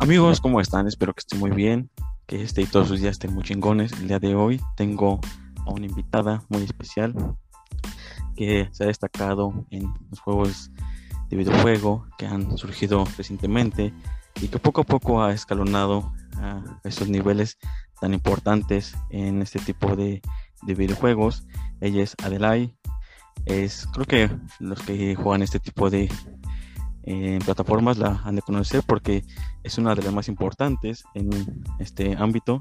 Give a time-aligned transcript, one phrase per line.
[0.00, 0.88] Amigos, ¿cómo están?
[0.88, 1.90] Espero que estén muy bien,
[2.26, 3.92] que este y todos sus días estén muy chingones.
[3.92, 5.20] El día de hoy tengo
[5.66, 7.14] a una invitada muy especial
[8.34, 10.70] que se ha destacado en los juegos
[11.28, 13.92] de videojuego que han surgido recientemente
[14.40, 17.58] y que poco a poco ha escalonado a esos niveles
[18.00, 20.22] tan importantes en este tipo de,
[20.62, 21.46] de videojuegos.
[21.82, 22.74] Ella es Adelaide.
[23.44, 24.30] Es, creo que
[24.60, 26.10] los que juegan este tipo de
[27.04, 29.24] eh, plataformas la han de conocer porque
[29.62, 31.30] es una de las más importantes en
[31.78, 32.60] este ámbito.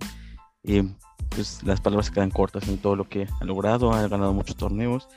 [0.63, 0.81] Y
[1.29, 3.93] pues las palabras quedan cortas en todo lo que ha logrado.
[3.93, 5.07] Ha ganado muchos torneos.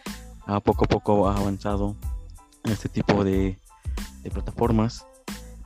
[0.46, 1.96] A poco a poco ha avanzado
[2.64, 3.58] en este tipo de,
[4.32, 5.06] plataformas.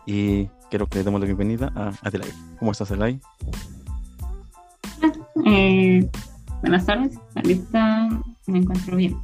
[0.06, 2.34] Y quiero que le demos la bienvenida a Adelaide.
[2.58, 3.20] ¿Cómo estás, Adelaide?
[5.44, 6.08] Eh,
[6.62, 8.08] buenas tardes, ahorita
[8.46, 9.16] me encuentro bien.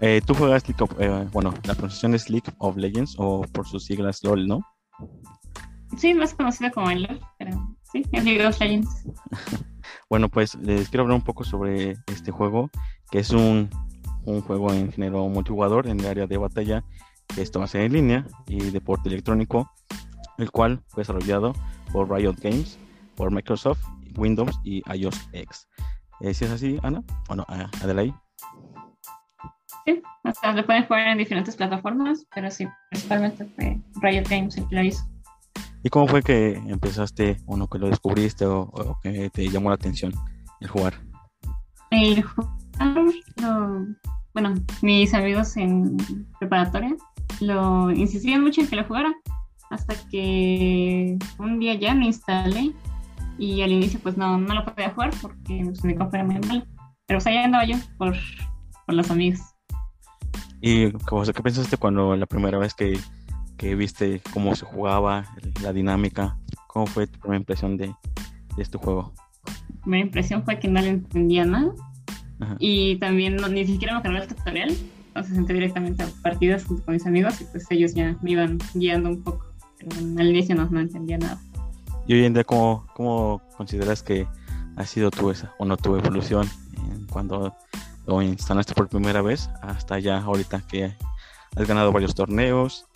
[0.00, 3.66] Eh, tú juegas League of, eh, bueno, la pronunciación es League of Legends o por
[3.66, 4.60] sus siglas LOL, ¿no?
[5.96, 9.06] Sí, más conocido como el LOL, pero sí, es League of Legends.
[10.10, 12.70] bueno, pues les quiero hablar un poco sobre este juego,
[13.10, 13.70] que es un,
[14.24, 16.84] un juego en género multijugador en el área de batalla,
[17.28, 19.70] que esto va a ser en línea y deporte electrónico,
[20.38, 21.54] el cual fue desarrollado
[21.92, 22.78] por Riot Games,
[23.14, 23.80] por Microsoft,
[24.16, 25.68] Windows y iOS X.
[26.20, 27.02] Eh, ¿Si es así, Ana?
[27.28, 27.44] Bueno,
[27.82, 28.14] Adelaide.
[29.86, 34.56] Sí, o sea, lo pueden jugar en diferentes plataformas, pero sí, principalmente fue Riot Games
[34.56, 35.04] el que lo hizo.
[35.82, 39.68] ¿Y cómo fue que empezaste, o no, que lo descubriste, o, o que te llamó
[39.68, 40.12] la atención
[40.60, 40.94] el jugar?
[41.90, 42.50] El jugar,
[43.36, 43.86] lo,
[44.32, 45.96] bueno, mis amigos en
[46.38, 46.96] preparatoria
[47.40, 49.12] lo insistían mucho en que lo jugara,
[49.70, 52.72] hasta que un día ya me instalé
[53.38, 56.38] y al inicio pues no, no lo podía jugar porque pues, mi compu era muy
[56.40, 56.64] malo,
[57.06, 58.16] pero pues ahí andaba yo por,
[58.86, 59.53] por los amigos.
[60.66, 62.98] ¿Y qué pensaste cuando la primera vez que,
[63.58, 65.26] que, viste cómo se jugaba,
[65.62, 66.38] la dinámica?
[66.68, 67.88] ¿Cómo fue tu primera impresión de,
[68.56, 69.12] de este juego?
[69.84, 71.70] Mi impresión fue que no le entendía nada.
[72.40, 72.56] Ajá.
[72.60, 74.74] Y también no, ni siquiera me cargó el tutorial.
[75.08, 78.58] Entonces senté directamente a partidas junto con mis amigos y pues ellos ya me iban
[78.72, 79.44] guiando un poco.
[79.76, 81.38] Pero al inicio no, no entendía nada.
[82.06, 84.26] ¿Y hoy en día cómo, cómo consideras que
[84.76, 86.48] ha sido tu esa o no tu evolución
[87.10, 87.54] cuando
[88.06, 90.94] lo instalaste por primera vez hasta ya ahorita que
[91.56, 92.86] has ganado varios torneos,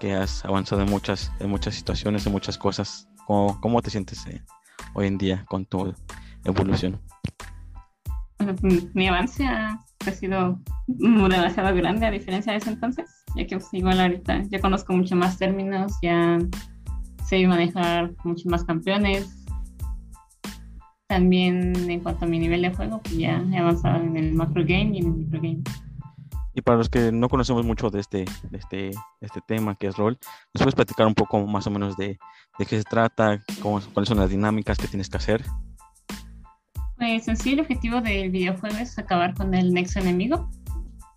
[0.00, 3.08] que has avanzado en muchas, en muchas situaciones, en muchas cosas.
[3.26, 4.42] ¿Cómo, cómo te sientes eh,
[4.94, 5.94] hoy en día con tu
[6.44, 7.00] evolución?
[8.94, 13.72] Mi avance ha, ha sido demasiado grande a diferencia de ese entonces, ya que pues,
[13.72, 16.38] igual ahorita ya conozco mucho más términos, ya
[17.24, 19.45] sé manejar muchos más campeones,
[21.06, 24.62] también en cuanto a mi nivel de juego, pues ya he avanzado en el macro
[24.62, 25.62] game y en el micro game.
[26.54, 29.88] Y para los que no conocemos mucho de este, de este, de este tema que
[29.88, 30.18] es rol,
[30.54, 32.18] ¿nos puedes platicar un poco más o menos de,
[32.58, 35.44] de qué se trata, cómo, cuáles son las dinámicas que tienes que hacer?
[36.96, 40.48] Pues en sí el objetivo del videojuego es acabar con el nexo enemigo,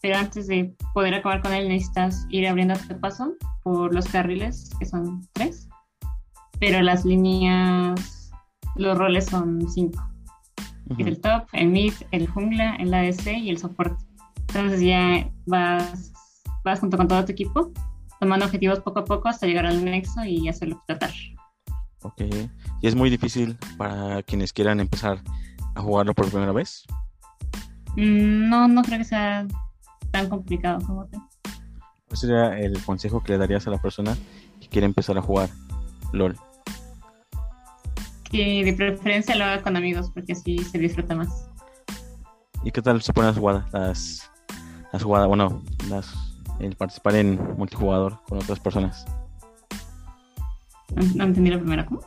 [0.01, 3.33] pero antes de poder acabar con él necesitas ir abriendo tu paso
[3.63, 5.69] por los carriles, que son tres,
[6.59, 8.18] pero las líneas
[8.75, 10.03] los roles son cinco.
[10.89, 11.07] Uh -huh.
[11.07, 14.03] El top, el mid, el jungla, el ADC y el soporte.
[14.47, 16.11] Entonces ya vas,
[16.63, 17.71] vas junto con todo tu equipo,
[18.19, 21.11] tomando objetivos poco a poco hasta llegar al nexo y hacerlo explotar.
[22.01, 22.21] Ok.
[22.81, 25.21] ¿Y es muy difícil para quienes quieran empezar
[25.75, 26.85] a jugarlo por primera vez?
[27.95, 29.45] Mm, no, no creo que sea
[30.11, 31.17] tan complicado como te.
[32.07, 34.17] ¿Cuál sería el consejo que le darías a la persona
[34.59, 35.49] que quiere empezar a jugar
[36.11, 36.35] LOL?
[38.29, 41.49] Que de preferencia lo haga con amigos porque así se disfruta más.
[42.63, 43.71] ¿Y qué tal se ponen las jugadas?
[43.71, 44.31] Las,
[44.91, 46.13] las jugadas, bueno, las,
[46.59, 49.05] el participar en multijugador con otras personas.
[50.95, 52.01] No, no entendí la primera, ¿cómo?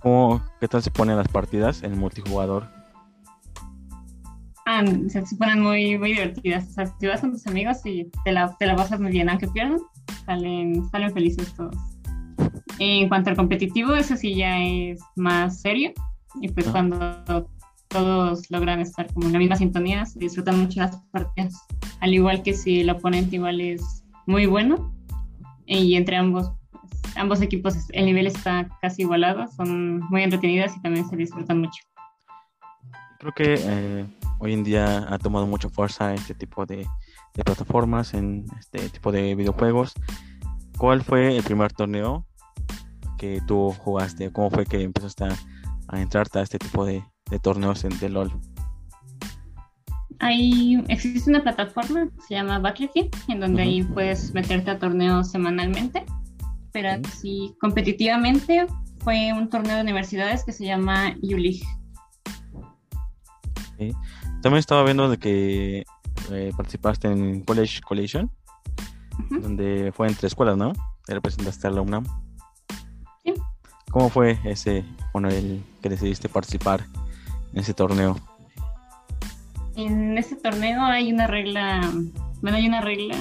[0.00, 0.42] ¿Cómo?
[0.60, 2.68] ¿Qué tal se ponen las partidas en multijugador?
[4.66, 6.68] Ah, se, se ponen muy, muy divertidas.
[6.68, 9.28] O sea, si vas con tus amigos y te la, te la pasas muy bien,
[9.28, 9.80] aunque pierdan,
[10.24, 11.76] salen, salen felices todos.
[12.78, 15.92] En cuanto al competitivo, eso sí ya es más serio.
[16.40, 16.72] Y pues ah.
[16.72, 17.48] cuando
[17.88, 21.54] todos logran estar como en la misma sintonía, se disfrutan mucho las partidas.
[22.00, 24.92] Al igual que si el oponente igual es muy bueno.
[25.66, 30.82] Y entre ambos, pues, ambos equipos el nivel está casi igualado, son muy entretenidas y
[30.82, 31.82] también se disfrutan mucho.
[33.18, 34.06] Creo que eh,
[34.40, 36.86] hoy en día ha tomado mucha fuerza este tipo de,
[37.34, 39.94] de plataformas, en este tipo de videojuegos.
[40.76, 42.26] ¿Cuál fue el primer torneo
[43.22, 44.32] que tú jugaste?
[44.32, 45.36] ¿Cómo fue que empezaste a,
[45.86, 48.32] a entrarte a este tipo de, de torneos en, de LOL?
[50.18, 53.68] Hay, existe una plataforma que se llama Battlefield, en donde uh -huh.
[53.68, 56.04] ahí puedes meterte a torneos semanalmente.
[56.72, 56.88] pero
[57.20, 58.66] sí competitivamente
[59.04, 61.62] fue un torneo de universidades que se llama ULIG.
[64.42, 65.84] También estaba viendo de que
[66.30, 68.30] eh, participaste en College Collision,
[69.30, 70.72] donde fue entre escuelas, ¿no?
[71.06, 72.04] Representaste a la UNAM.
[73.92, 76.80] ¿Cómo fue ese, bueno, el que decidiste participar
[77.52, 78.16] en ese torneo?
[79.76, 81.92] En ese torneo hay una regla,
[82.40, 83.16] bueno, hay una regla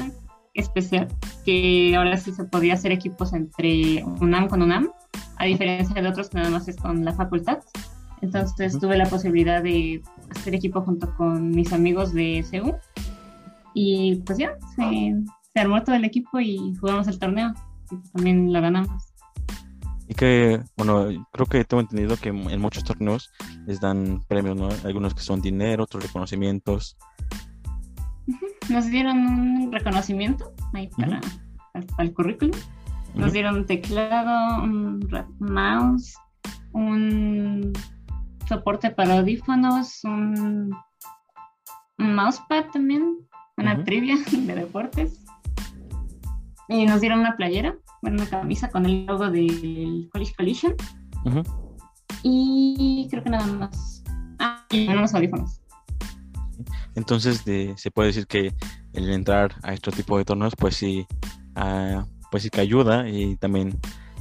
[0.54, 1.10] especial
[1.44, 4.90] que ahora sí se podía hacer equipos entre UNAM con UNAM,
[5.36, 7.60] a diferencia de otros que nada más es con la facultad.
[8.22, 12.78] Entonces tuve la posibilidad de hacer equipo junto con mis amigos de CEU
[13.74, 15.16] y pues ya, se,
[15.54, 17.54] se armó todo el equipo y jugamos el torneo
[17.90, 19.11] y también lo ganamos.
[20.12, 23.32] Y que, bueno, creo que tengo entendido que en muchos torneos
[23.66, 24.68] les dan premios, ¿no?
[24.84, 26.98] Algunos que son dinero, otros reconocimientos.
[28.70, 31.22] Nos dieron un reconocimiento ahí para,
[32.00, 32.60] el currículum.
[33.16, 35.00] Nos dieron un teclado, un
[35.40, 36.14] mouse,
[36.74, 37.72] un
[38.50, 40.76] soporte para audífonos, un,
[41.98, 43.16] mousepad también,
[43.56, 45.24] una trivia de deportes.
[46.68, 50.76] Y nos dieron una playera, bueno, una camisa con el logo del College Collision.
[52.24, 54.04] Y creo que nada más.
[54.40, 55.62] Ah, y unos audífonos.
[56.96, 57.44] Entonces
[57.76, 58.54] se puede decir que
[58.94, 61.06] el entrar a este tipo de torneos, pues sí,
[61.56, 63.80] ah, pues sí que ayuda y también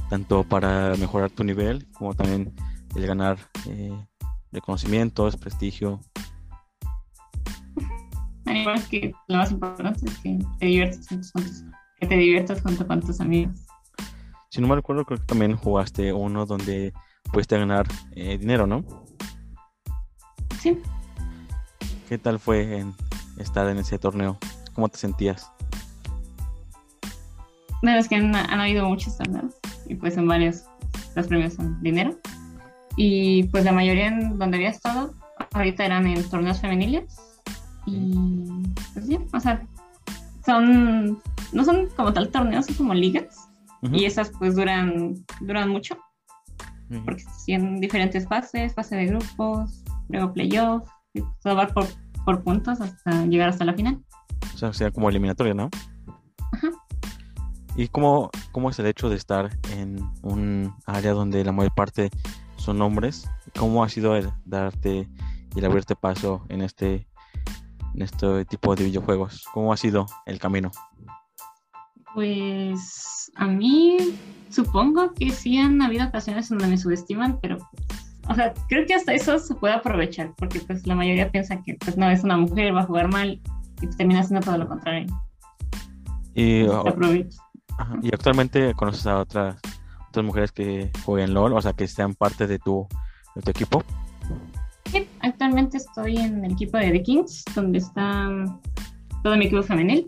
[0.09, 2.53] tanto para mejorar tu nivel como también
[2.95, 3.37] el ganar
[3.67, 3.97] eh,
[4.51, 6.01] reconocimientos, prestigio.
[8.45, 11.07] Igual que lo más importante es que te diviertas
[11.99, 13.70] que te diviertas junto con tus amigos.
[14.51, 16.91] Si no me recuerdo, creo que también jugaste uno donde
[17.31, 17.87] pudiste ganar
[18.17, 18.83] eh, dinero, ¿no?
[20.59, 20.77] Sí.
[22.09, 22.93] ¿Qué tal fue en
[23.37, 24.37] estar en ese torneo?
[24.75, 25.49] ¿Cómo te sentías?
[27.81, 29.53] Bueno, es que han, habido muchos torneos
[29.87, 30.65] y pues en varios
[31.15, 32.17] los premios son dinero.
[32.97, 35.13] Y pues la mayoría en donde había estado
[35.53, 37.15] ahorita eran en torneos femeniles.
[37.85, 38.15] Y
[38.93, 39.65] pues sí, o sea,
[40.45, 41.21] son,
[41.53, 43.47] no son como tal torneos, son como ligas.
[43.81, 45.97] Y esas pues duran, duran mucho.
[47.05, 51.85] Porque tienen diferentes fases, fase de grupos, luego playoff, y todo va por,
[52.25, 54.03] por puntos hasta llegar hasta la final.
[54.53, 55.69] O sea, sea como eliminatoria, ¿no?
[56.51, 56.69] Ajá.
[57.77, 62.11] ¿Y cómo, cómo es el hecho de estar en un área donde la mayor parte
[62.61, 63.27] son hombres.
[63.57, 65.09] ¿Cómo ha sido el darte
[65.55, 67.07] y el abrirte paso en este,
[67.95, 69.45] en este tipo de videojuegos?
[69.53, 70.71] ¿Cómo ha sido el camino?
[72.13, 73.97] Pues a mí
[74.49, 77.57] supongo que sí han habido ocasiones donde me subestiman, pero
[78.29, 81.75] o sea, creo que hasta eso se puede aprovechar, porque pues la mayoría piensa que
[81.75, 83.41] pues no es una mujer, va a jugar mal
[83.81, 85.07] y pues, termina haciendo todo lo contrario.
[86.33, 89.57] Y, y actualmente conoces a otras
[90.11, 92.85] otras mujeres que jueguen LOL, o sea, que sean parte de tu,
[93.35, 93.83] de tu equipo?
[94.91, 98.29] Sí, actualmente estoy en el equipo de The Kings, donde está
[99.23, 100.05] todo mi equipo femenil.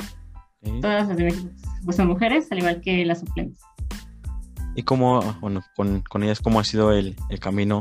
[0.82, 1.36] Todas las de
[1.84, 3.60] pues, son mujeres, al igual que las suplentes.
[4.76, 7.80] ¿Y cómo, bueno, con, con ellas, cómo ha sido el, el, camino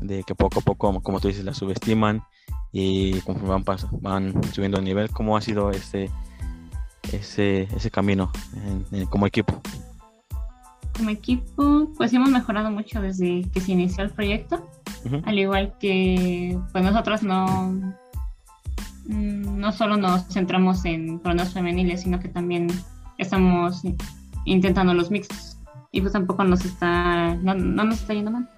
[0.00, 2.22] de que poco a poco, como tú dices, las subestiman
[2.70, 3.64] y conforme van,
[4.00, 6.10] van subiendo de nivel, cómo ha sido ese,
[7.12, 8.30] ese, ese camino
[9.08, 9.60] como equipo?
[10.96, 14.68] como equipo, pues hemos mejorado mucho desde que se inició el proyecto,
[15.24, 17.94] al igual que pues nosotros no,
[19.04, 22.68] no solo nos centramos en torneos femeniles, sino que también
[23.18, 23.82] estamos
[24.44, 25.58] intentando los mixtos
[25.92, 28.48] y pues tampoco nos está, no, nos está yendo mal.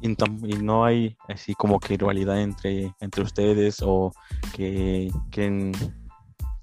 [0.00, 0.08] Y,
[0.54, 4.12] no hay así como que rivalidad entre, entre ustedes o
[4.52, 5.72] que quieren,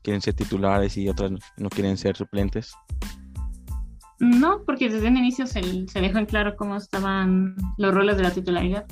[0.02, 2.74] quieren ser titulares y otras no quieren ser suplentes.
[4.20, 8.32] No, porque desde el inicio se, dejó en claro cómo estaban los roles de la
[8.32, 8.86] titularidad.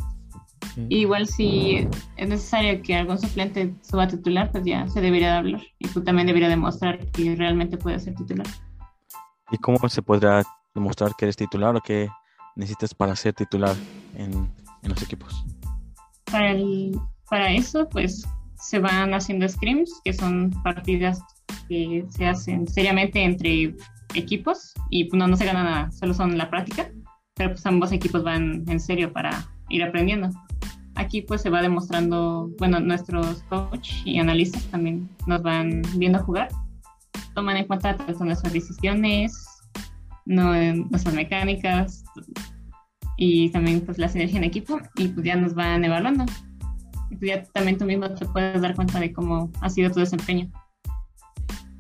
[0.90, 1.88] Igual si
[2.18, 5.62] es necesario que algún suplente suba titular, pues ya se debería de hablar.
[5.80, 8.48] Y tú también deberías demostrar que realmente puedes ser titular.
[9.52, 10.44] ¿Y cómo se podrá
[10.76, 12.10] demostrar que eres titular o qué
[12.56, 13.76] necesitas para ser titular
[14.16, 14.50] en,
[14.84, 15.46] los equipos?
[16.32, 16.56] Para,
[17.30, 18.26] para eso, pues
[18.60, 21.22] se van haciendo scrims, que son partidas
[21.68, 23.76] que se hacen seriamente entre
[24.14, 26.90] equipos y pues, no, no se gana nada, solo son la práctica,
[27.36, 30.30] pero pues ambos equipos van en serio para ir aprendiendo.
[30.98, 36.50] Aquí pues se va demostrando, bueno, nuestros coach y analistas también nos van viendo jugar,
[37.36, 39.48] toman en cuenta tanto nuestras decisiones,
[40.26, 40.54] no,
[40.90, 42.04] nuestras mecánicas
[43.16, 46.26] y también pues la sinergia en equipo y pues ya nos van evaluando.
[47.12, 50.52] Y ya también tú mismo te puedes dar cuenta de cómo ha sido tu desempeño.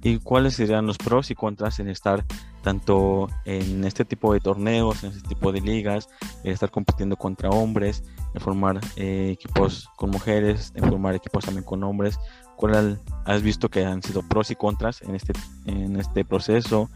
[0.03, 2.23] ¿Y cuáles serían los pros y contras en estar
[2.67, 6.09] tanto en este tipo de torneos, en este tipo de ligas,
[6.43, 11.63] el estar compitiendo contra hombres, en formar eh, equipos con mujeres, en formar equipos también
[11.63, 12.19] con hombres.
[12.57, 15.31] ¿Cuál has visto que han sido pros y contras en este,
[15.65, 16.89] en este proceso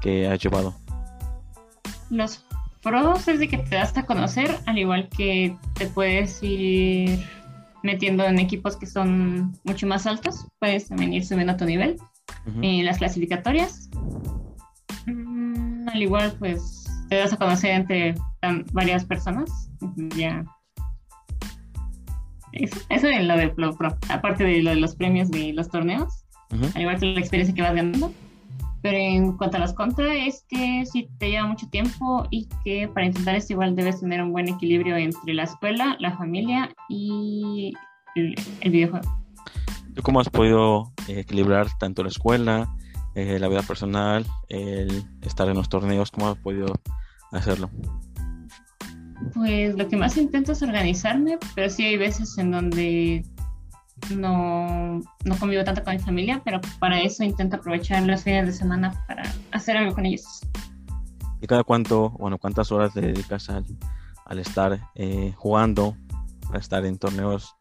[0.00, 0.76] que has llevado?
[2.08, 2.44] Los
[2.80, 7.18] pros es de que te das a conocer, al igual que te puedes ir
[7.82, 11.96] metiendo en equipos que son mucho más altos, puedes también ir subiendo a tu nivel
[12.62, 13.90] en las clasificatorias.
[15.86, 18.14] Al igual, pues te das a conocer entre
[18.72, 19.70] varias personas.
[20.16, 20.44] Ya.
[22.52, 23.96] Eso, eso es lo de lo pro.
[24.08, 26.24] Aparte de lo de los premios de los torneos,
[26.74, 28.12] al igual que la experiencia que vas ganando.
[28.82, 32.88] Pero en cuanto a las contras, es que sí te lleva mucho tiempo y que
[32.88, 37.72] para intentar esto igual debes tener un buen equilibrio entre la escuela, la familia y
[38.14, 38.34] el,
[38.70, 39.08] videojuego.
[39.94, 42.75] ¿Tú cómo has podido eh, equilibrar tanto la escuela,
[43.16, 46.10] eh, la vida personal, el estar en los torneos?
[46.10, 46.66] ¿Cómo has podido
[47.32, 47.70] hacerlo?
[49.32, 53.24] Pues lo que más intento es organizarme, pero sí hay veces en donde
[54.14, 58.52] no, no convivo tanto con mi familia, pero para eso intento aprovechar los fines de
[58.52, 60.42] semana para hacer algo con ellos.
[61.40, 63.64] ¿Y cada cuánto, bueno, cuántas horas le dedicas al,
[64.26, 65.96] al estar eh, jugando,
[66.46, 67.56] para estar en torneos?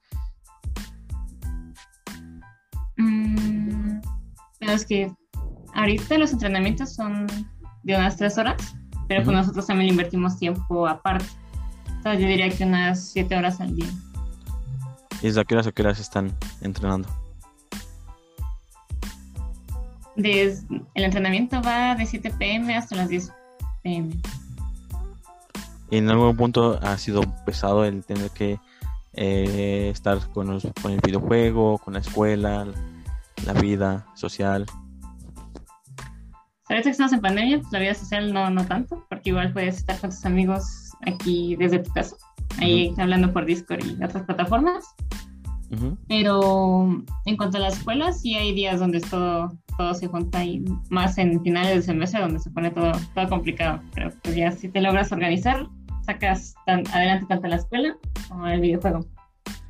[2.98, 4.02] Mm,
[4.60, 5.14] pero es que
[5.76, 7.28] ahorita los entrenamientos son
[7.84, 8.76] de unas tres horas,
[9.08, 11.26] pero con nosotros también invertimos tiempo aparte.
[11.88, 13.90] Entonces yo diría que unas siete horas al día.
[15.22, 17.08] ¿Y desde qué horas a qué horas están entrenando?
[20.18, 23.34] el entrenamiento va de 7 pm hasta las 10
[23.84, 24.16] pm.
[25.92, 28.58] ¿Y en algún punto ha sido pesado el tener que
[29.12, 32.66] eh, estar con, con el videojuego, con la escuela,
[33.46, 34.66] la vida social?
[36.70, 39.78] Ahorita que estamos en pandemia, pues la vida social no, no tanto, porque igual puedes
[39.78, 42.16] estar con tus amigos aquí desde tu casa
[42.60, 44.96] ahí hablando por Discord y otras plataformas.
[46.08, 50.64] Pero en cuanto a la escuela, sí hay días donde todo, todo se junta y
[50.90, 53.82] más en finales del semestre donde se pone todo, todo complicado.
[53.94, 55.68] Pero pues ya si te logras organizar,
[56.06, 57.98] sacas adelante tanto la escuela
[58.30, 59.06] como el videojuego.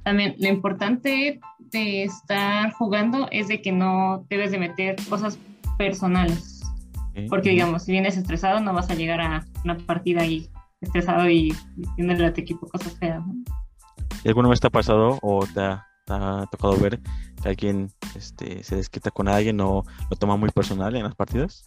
[0.03, 1.39] También lo importante
[1.71, 5.39] de estar jugando es de que no debes de meter cosas
[5.79, 6.54] personales.
[7.29, 10.49] Porque digamos, si vienes estresado no vas a llegar a una partida y
[10.81, 13.23] estresado y diciéndole a tu equipo cosas feas.
[14.23, 15.85] ¿Y alguna vez te ha pasado o te ha,
[16.51, 16.99] tocado ver
[17.41, 21.63] que alguien este, se desquita con alguien o lo toma muy personal en las partidas?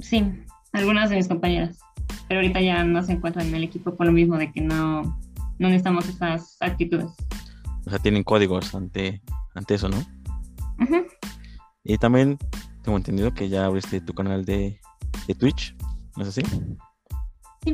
[0.00, 0.24] Sí,
[0.72, 1.78] algunas de mis compañeras.
[2.28, 5.02] Pero ahorita ya no se encuentran en el equipo por lo mismo de que no,
[5.02, 7.10] no necesitamos esas actitudes.
[7.86, 9.20] O sea, tienen códigos ante,
[9.54, 9.98] ante eso, ¿no?
[11.84, 12.38] Y también
[12.82, 14.80] tengo entendido que ya abriste tu canal de,
[15.26, 15.76] de Twitch,
[16.16, 16.42] ¿no es así?
[17.64, 17.72] Sí.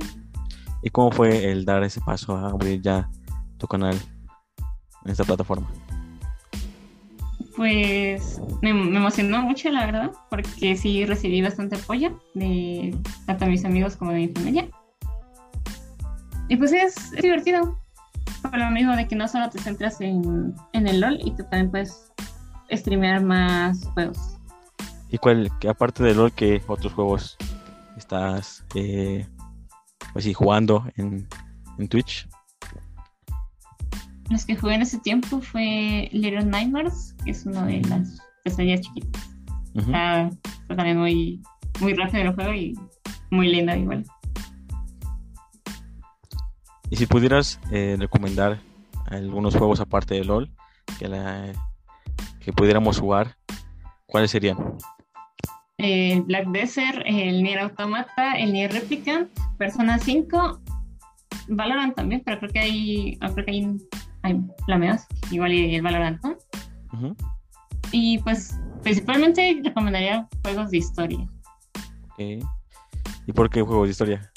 [0.82, 3.08] ¿Y cómo fue el dar ese paso a abrir ya
[3.58, 3.96] tu canal
[5.04, 5.66] en esta plataforma?
[7.56, 12.94] Pues me, emocionó mucho, la verdad, porque sí recibí bastante apoyo de
[13.24, 14.68] tanto mis amigos como de mi familia.
[16.48, 17.78] Y pues es, divertido,
[18.42, 21.70] por lo mismo de que no solo te centras en, el LOL y tú también
[21.70, 22.12] puedes
[22.70, 24.35] streamear más juegos.
[25.10, 27.36] ¿Y cuál, que aparte del LOL, qué otros juegos
[27.96, 29.26] estás eh,
[30.12, 31.26] pues sí, jugando en,
[31.78, 32.28] en Twitch.
[34.30, 38.80] Los que jugué en ese tiempo fue Little Nightmares, que es uno de las pesadillas
[38.80, 39.30] chiquitas.
[39.74, 40.30] está,
[40.68, 41.42] también muy,
[41.80, 42.74] muy rápido el juego y
[43.30, 44.04] muy linda igual.
[46.90, 48.60] Y si pudieras eh, recomendar
[49.06, 50.50] algunos juegos aparte de LOL
[50.98, 51.52] que, la,
[52.40, 53.36] que pudiéramos jugar,
[54.06, 54.56] ¿cuáles serían?
[55.78, 59.28] El Black Desert, el Nier Automata, el Nier Replicant,
[59.58, 60.60] Persona 5,
[61.48, 63.76] Valorant también, pero creo que hay, ah, creo que hay,
[64.22, 66.36] hay flameos, igual y el Valorant, ¿no?
[67.92, 71.28] Y pues principalmente recomendaría juegos de historia.
[72.18, 74.32] ¿Y por qué juegos de historia?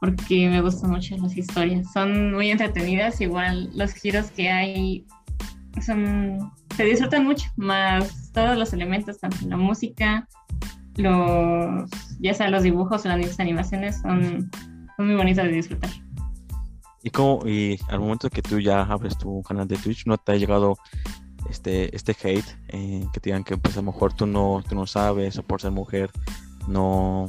[0.00, 1.90] Porque me gustan mucho las historias.
[1.92, 5.06] Son muy entretenidas, igual los giros que hay
[5.80, 10.28] son se disfrutan mucho, más todos los elementos, tanto la música,
[10.96, 14.50] los, ya sea los dibujos o las animaciones, son,
[14.96, 15.90] son muy bonitos de disfrutar.
[17.02, 20.32] ¿Y cómo, y al momento que tú ya abres tu canal de Twitch, no te
[20.32, 20.76] ha llegado
[21.48, 24.74] este, este hate eh, que te digan que pues a lo mejor tú no, tú
[24.74, 26.10] no sabes o por ser mujer
[26.66, 27.26] no,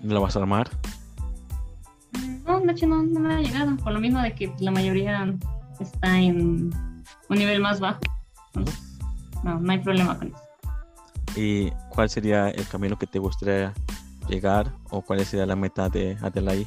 [0.00, 0.70] no la vas a armar?
[2.46, 5.34] No, de hecho no, no me ha llegado, por lo mismo de que la mayoría
[5.80, 6.70] está en
[7.28, 8.00] un nivel más bajo
[9.44, 10.38] no, no hay problema con eso.
[11.36, 13.72] ¿Y cuál sería el camino que te gustaría
[14.28, 16.66] llegar o cuál sería la meta de Adelaide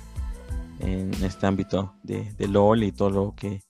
[0.79, 3.61] en este ámbito de, de LOL y todo lo que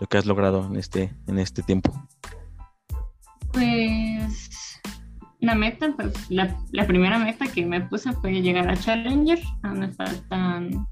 [0.00, 1.92] lo que has logrado en este en este tiempo?
[3.52, 4.80] Pues
[5.40, 9.80] la meta, pues la, la primera meta que me puse fue llegar a Challenger, aún
[9.80, 10.86] me faltan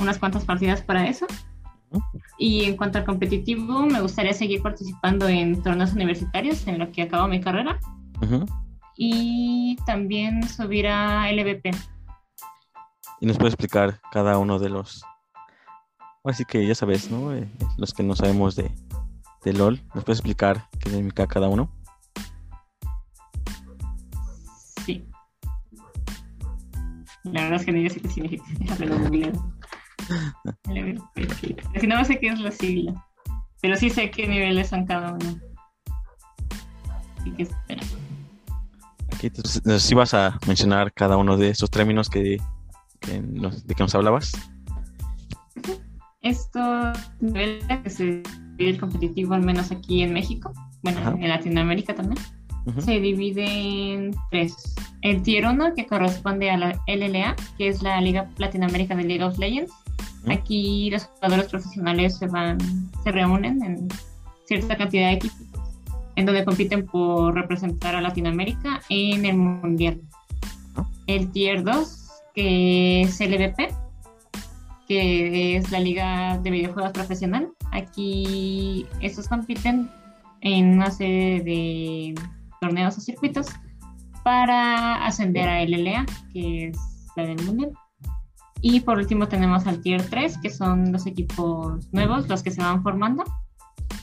[0.00, 1.26] unas cuantas partidas para eso.
[2.38, 7.02] Y en cuanto al competitivo, me gustaría seguir participando en torneos universitarios en lo que
[7.02, 7.78] acabo mi carrera.
[8.96, 11.70] Y también subir a LVP.
[13.20, 15.02] ¿Y nos puede explicar cada uno de los...
[16.24, 17.32] Así que ya sabes, ¿no?
[17.32, 18.70] Eh, los que no sabemos de,
[19.44, 21.72] de LOL, ¿nos puedes explicar qué significa cada uno?
[24.84, 25.04] Sí.
[27.24, 28.44] La verdad es que no sé qué significa.
[31.80, 33.06] Si no sé qué es la sigla.
[33.60, 35.38] Pero sí sé qué niveles son cada uno.
[37.18, 37.82] Así que espera.
[39.12, 42.36] Aquí entonces, ¿sí vas a mencionar cada uno de estos términos que,
[43.00, 44.32] que nos, de que nos hablabas?
[46.20, 51.16] Estos niveles que se divide el competitivo, al menos aquí en México, bueno, Ajá.
[51.18, 52.22] en Latinoamérica también,
[52.66, 52.80] uh -huh.
[52.80, 53.44] se divide
[53.94, 54.74] en tres.
[55.02, 59.24] El Tier 1, que corresponde a la LLA, que es la Liga Latinoamérica de League
[59.24, 59.72] of Legends.
[60.26, 62.58] Aquí los jugadores profesionales se van,
[63.04, 63.88] se reúnen en
[64.46, 65.48] cierta cantidad de equipos
[66.18, 70.00] en donde compiten por representar a Latinoamérica en el mundial.
[71.06, 73.68] El Tier 2, que es LVP,
[74.88, 77.50] que es la liga de videojuegos profesional.
[77.70, 79.88] Aquí estos compiten
[80.40, 82.14] en una serie de
[82.60, 83.46] torneos o circuitos
[84.24, 86.78] para ascender a LLA, que es
[87.14, 87.70] la del mundial.
[88.60, 92.60] Y por último tenemos al Tier 3, que son los equipos nuevos, los que se
[92.60, 93.24] van formando,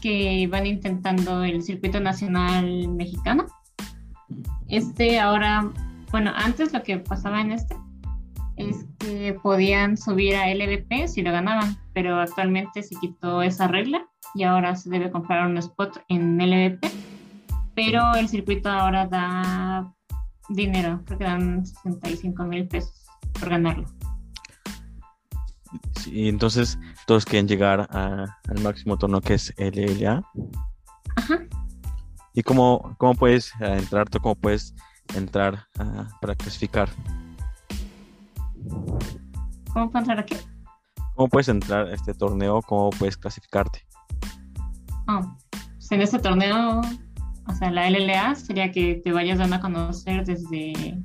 [0.01, 3.45] que van intentando el circuito nacional mexicano.
[4.69, 5.71] Este ahora,
[6.11, 7.75] bueno, antes lo que pasaba en este
[8.55, 14.07] es que podían subir a LVP si lo ganaban, pero actualmente se quitó esa regla
[14.33, 16.89] y ahora se debe comprar un spot en LVP,
[17.75, 19.93] pero el circuito ahora da
[20.49, 23.05] dinero, creo que dan 65 mil pesos
[23.39, 23.85] por ganarlo.
[25.99, 30.23] Sí, entonces todos quieren llegar a, al máximo torneo que es LLA.
[31.15, 31.39] Ajá.
[32.33, 34.75] ¿Y cómo, cómo puedes uh, entrar, tú cómo puedes
[35.15, 36.89] entrar uh, para clasificar?
[39.73, 40.35] ¿Cómo puedo entrar aquí?
[41.15, 42.61] ¿Cómo puedes entrar a este torneo?
[42.61, 43.85] ¿Cómo puedes clasificarte?
[45.07, 45.21] Oh,
[45.53, 46.81] pues en este torneo,
[47.47, 51.01] o sea, la LLA sería que te vayas dando a conocer desde,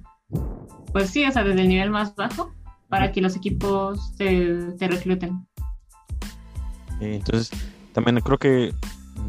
[0.92, 2.52] pues sí, o sea, desde el nivel más bajo
[2.90, 5.46] para que los equipos te, te recluten.
[7.00, 7.50] Eh, entonces,
[7.94, 8.74] también creo que,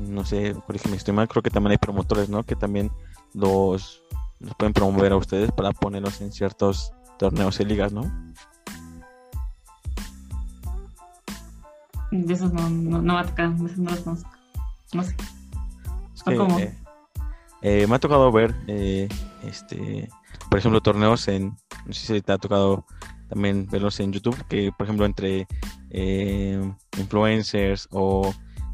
[0.09, 2.43] no sé, corrígeme si estoy mal, creo que también hay promotores, ¿no?
[2.43, 2.91] Que también
[3.33, 4.01] los,
[4.39, 8.11] los pueden promover a ustedes para ponerlos en ciertos torneos y ligas, ¿no?
[12.11, 14.29] De esos no, no, no va a tocar, de esos no los conozco.
[14.93, 15.15] No sé.
[16.15, 16.59] Es que, cómo?
[16.59, 16.75] Eh,
[17.61, 19.07] eh, me ha tocado ver, eh,
[19.43, 20.09] este,
[20.49, 22.85] por ejemplo, torneos en, no sé si te ha tocado
[23.31, 25.47] también verlos en YouTube, que por ejemplo entre
[25.89, 26.61] eh,
[26.97, 28.33] influencers o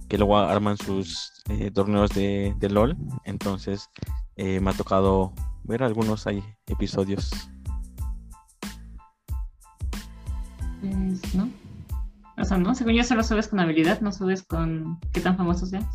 [0.10, 2.98] que luego arman sus eh, torneos de, de, LOL.
[3.26, 3.88] Entonces
[4.36, 5.32] eh, me ha tocado
[5.64, 7.30] ver algunos ahí episodios.
[10.82, 11.50] Pues, no.
[12.40, 15.68] O sea, no, según yo solo subes con habilidad, no subes con qué tan famoso
[15.68, 15.86] seas.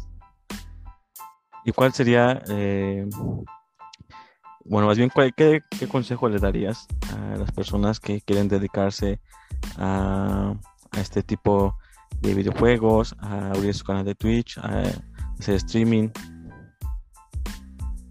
[1.65, 2.43] ¿Y cuál sería
[4.65, 9.21] bueno, más bien, ¿qué, ¿qué, consejo le darías a las personas que quieren dedicarse
[9.77, 10.55] a,
[10.91, 11.77] a, este tipo
[12.21, 14.83] de videojuegos, a abrir su canal de Twitch, a
[15.39, 16.09] hacer streaming?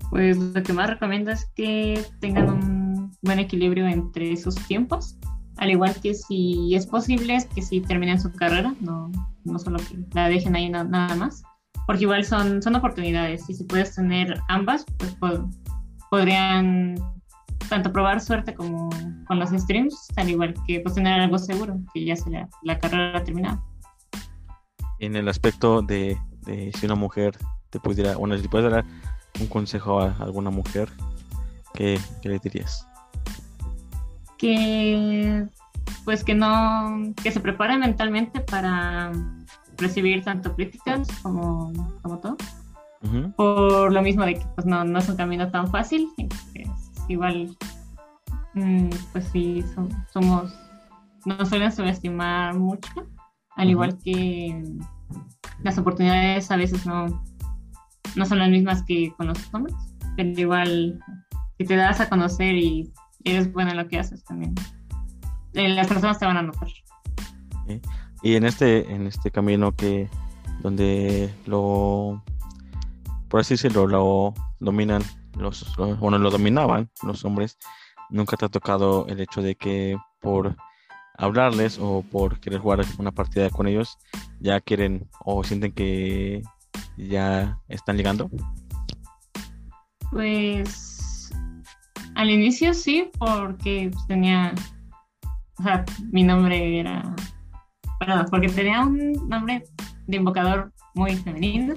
[0.10, 5.18] Pues lo que más recomiendo es que tengan un buen equilibrio entre sus tiempos,
[5.58, 9.12] al igual que si es posible, es que si terminen su carrera, no,
[9.44, 11.44] no solo que la dejen ahí no, nada más,
[11.86, 13.50] porque igual son, son oportunidades.
[13.50, 15.40] Y si puedes tener ambas, pues, pues
[16.12, 16.96] podrían
[17.70, 18.90] tanto probar suerte como
[19.28, 23.24] con los streams, al igual que pues tener algo seguro, que ya sea la carrera
[23.24, 23.64] terminada.
[25.00, 27.38] En el aspecto de, de, si una mujer
[27.70, 28.84] te pudiera, bueno, si puedes dar
[29.40, 30.90] un consejo a alguna mujer,
[31.74, 32.86] ¿qué, qué le dirías?
[34.38, 35.48] Que
[36.04, 39.14] pues que no, que se prepare mentalmente para
[39.78, 41.72] recibir tanto críticas como,
[42.02, 42.36] como todo
[43.04, 43.36] Uh -huh.
[43.36, 46.08] Por lo mismo de que pues no, no es un camino tan fácil.
[46.54, 46.70] Es,
[47.08, 47.56] igual,
[48.54, 50.54] mmm, pues sí, son, somos,
[51.26, 52.92] nos suelen subestimar mucho,
[53.56, 54.64] al igual que
[55.64, 57.24] las oportunidades a veces no,
[58.16, 59.76] no son las mismas que con los hombres,
[60.16, 61.00] pero igual
[61.58, 62.92] si te das a conocer y
[63.24, 64.56] eres bueno en lo que haces también,
[65.54, 66.70] eh, las personas te van a notar.
[68.24, 70.10] Y en este, en este camino que
[70.62, 72.24] donde lo
[73.32, 75.02] por así decirlo, lo dominan
[75.38, 77.58] los, bueno, lo dominaban los hombres,
[78.10, 80.58] nunca te ha tocado el hecho de que por
[81.18, 83.98] hablarles o por querer jugar una partida con ellos,
[84.42, 86.42] ya quieren o sienten que
[86.98, 88.30] ya están llegando?
[90.12, 91.32] Pues
[92.16, 94.54] al inicio sí, porque tenía,
[95.58, 97.16] o sea, mi nombre era,
[97.98, 99.64] perdón, porque tenía un nombre
[100.08, 101.76] de invocador muy femenino.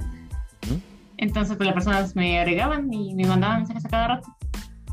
[1.19, 4.37] Entonces, pues las personas me agregaban y me mandaban mensajes a cada rato.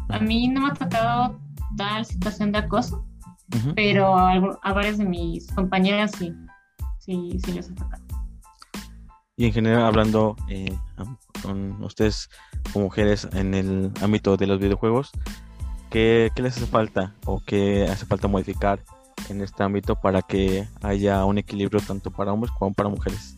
[0.09, 1.39] A mí no me ha tocado
[1.77, 3.05] tal situación de acoso,
[3.75, 6.33] pero a, varias de mis compañeras sí,
[6.99, 8.03] sí, sí les ha tocado.
[9.37, 10.77] Y en general, hablando eh,
[11.41, 12.29] con ustedes
[12.73, 15.11] como mujeres en el ámbito de los videojuegos,
[15.89, 18.83] ¿qué, ¿qué les hace falta o qué hace falta modificar
[19.29, 23.37] en este ámbito para que haya un equilibrio tanto para hombres como para mujeres?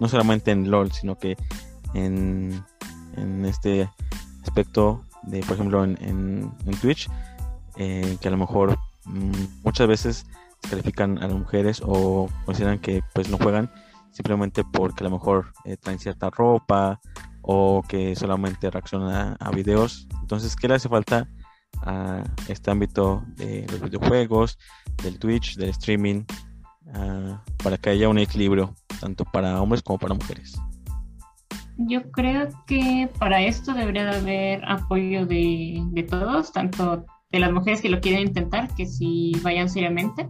[0.00, 1.36] No solamente en LOL, sino que
[1.94, 2.64] en,
[3.44, 3.88] este
[4.42, 7.08] aspecto de, por ejemplo, en, en, Twitch,
[7.76, 10.26] eh, que a lo mejor mm, muchas veces
[10.68, 13.70] califican a las mujeres o consideran que pues no juegan
[14.12, 17.00] simplemente porque a lo mejor eh, traen cierta ropa
[17.40, 20.06] o que solamente reaccionan a, videos.
[20.20, 21.28] Entonces, ¿qué le hace falta
[21.80, 24.58] a este ámbito de los videojuegos,
[25.02, 26.24] del Twitch, del streaming,
[26.94, 30.54] ah, para que haya un equilibrio tanto para hombres como para mujeres?
[31.86, 37.52] Yo creo que para esto debería de haber apoyo de, de todos, tanto de las
[37.52, 40.28] mujeres que lo quieren intentar, que si vayan seriamente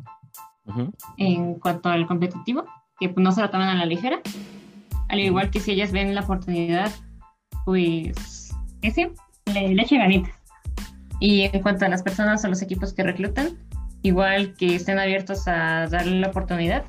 [1.17, 2.65] en cuanto al competitivo,
[2.99, 4.21] que pues, no se lo tomen a la ligera,
[5.09, 6.91] al igual que si ellas ven la oportunidad,
[7.65, 9.13] pues ese
[9.47, 10.33] le, le eche ganitas.
[11.19, 13.59] Y en cuanto a las personas o los equipos que reclutan,
[14.03, 16.85] igual que estén abiertos a darle la oportunidad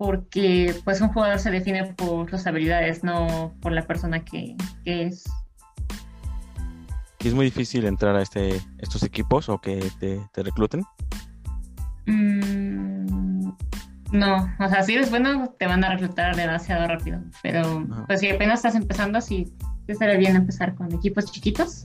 [0.00, 5.24] porque pues un jugador se define por sus habilidades, no por la persona que, es.
[7.18, 10.84] ¿Y es muy difícil entrar a este, estos equipos o que te, recluten?
[12.06, 13.50] Mm,
[14.12, 17.20] no, o sea, si eres bueno, te van a reclutar demasiado rápido.
[17.42, 19.52] Pero pues si apenas estás empezando, sí,
[19.86, 21.84] estaría bien empezar con equipos chiquitos.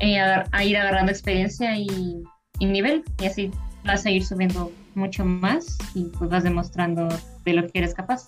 [0.00, 2.24] y a, ir agarrando experiencia y,
[2.58, 3.52] y nivel, y así
[3.84, 7.08] vas a ir subiendo mucho más y pues vas demostrando
[7.44, 8.26] de lo que eres capaz.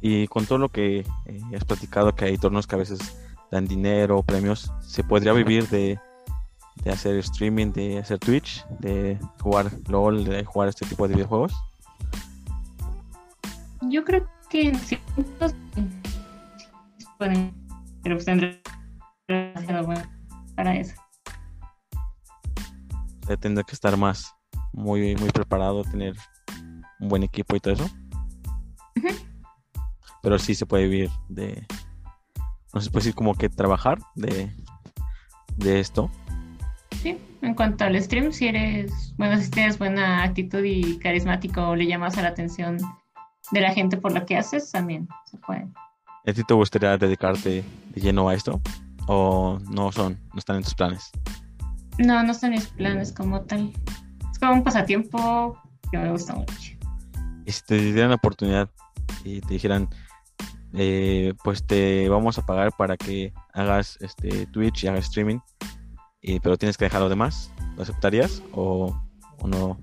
[0.00, 2.98] Y con todo lo que eh, has platicado, que hay torneos que a veces
[3.50, 5.98] dan dinero, premios, ¿se podría vivir de,
[6.84, 11.52] de hacer streaming, de hacer Twitch, de jugar LOL, de jugar este tipo de videojuegos?
[13.82, 15.54] Yo creo que en ciertos
[17.18, 17.52] pueden,
[18.02, 18.62] pero pues tendré
[19.84, 20.02] bueno
[20.56, 20.94] para eso.
[23.40, 24.34] tendrá que estar más
[24.80, 26.14] muy, muy preparado, tener
[26.98, 27.90] un buen equipo y todo eso.
[30.22, 31.66] Pero sí se puede vivir de,
[32.74, 34.52] no se puede decir como que trabajar de,
[35.56, 36.10] de esto.
[37.02, 41.76] Sí, en cuanto al stream, si eres, bueno, si tienes buena actitud y carismático o
[41.76, 42.78] le llamas a la atención
[43.50, 45.66] de la gente por lo que haces, también se puede.
[46.26, 47.64] ¿A ti te gustaría dedicarte
[47.94, 48.60] de lleno a esto?
[49.06, 51.10] ¿O no son, no están en tus planes?
[51.98, 53.72] No, no están mis planes como tal
[54.40, 55.56] como un pasatiempo
[55.90, 56.72] que me gusta mucho.
[57.44, 58.70] Y si te dieran la oportunidad
[59.24, 59.88] y te dijeran,
[60.74, 65.38] eh, pues te vamos a pagar para que hagas este Twitch y hagas streaming,
[66.22, 68.96] y, pero tienes que dejar lo demás, ¿lo aceptarías o,
[69.44, 69.80] no?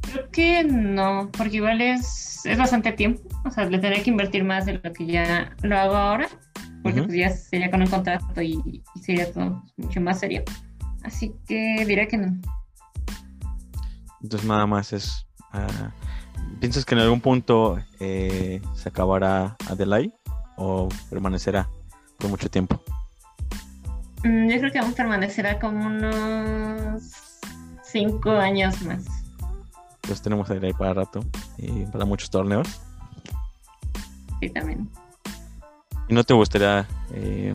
[0.00, 4.44] Creo que no, porque igual es, es bastante tiempo, o sea, le tendría que invertir
[4.44, 6.28] más de lo que ya lo hago ahora,
[6.82, 10.42] porque pues ya sería con un contrato y, y sería todo mucho más serio.
[11.04, 12.40] Así que diré que no.
[14.22, 15.26] Entonces nada más es...
[15.52, 15.92] Ah,
[16.60, 20.12] ¿Piensas que en algún punto eh, se acabará Adelaide
[20.56, 21.68] o permanecerá
[22.18, 22.82] por mucho tiempo?
[24.24, 27.38] Mm, yo creo que aún permanecerá como unos
[27.82, 29.04] cinco años más.
[30.02, 31.20] Pues tenemos Adelaide para rato
[31.56, 32.80] y para muchos torneos.
[34.40, 34.90] Sí, también.
[36.08, 37.54] ¿Y no te gustaría eh,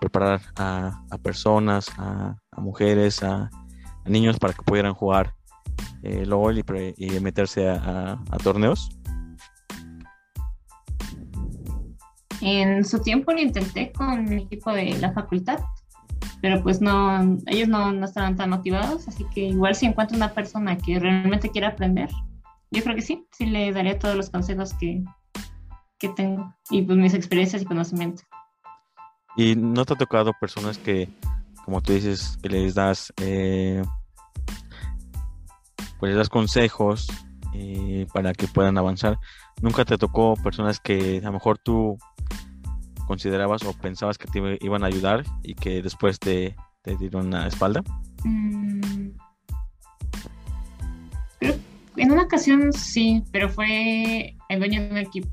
[0.00, 3.50] preparar a, personas, a, mujeres, a,
[4.06, 5.34] niños para que pudieran jugar
[6.02, 8.88] eh, LOL y, meterse a, torneos?
[12.40, 15.58] En su tiempo lo intenté con mi equipo de la facultad,
[16.40, 20.32] pero pues no, ellos no, no estaban tan motivados, así que igual si encuentro una
[20.32, 22.08] persona que realmente quiera aprender,
[22.70, 25.04] yo creo que sí, sí le daría todos los consejos que,
[25.98, 28.24] que tengo y pues mis experiencias y conocimientos.
[29.36, 31.08] ¿Y no te ha tocado personas que
[31.64, 33.82] como tú dices, que les das, eh,
[35.98, 37.06] pues les consejos
[37.54, 39.18] eh, para que puedan avanzar.
[39.60, 41.98] ¿Nunca te tocó personas que a lo mejor tú
[43.06, 47.46] considerabas o pensabas que te iban a ayudar y que después te, te dieron la
[47.46, 47.82] espalda?
[48.24, 49.10] Mm.
[51.96, 55.28] En una ocasión sí, pero fue el dueño de un equipo.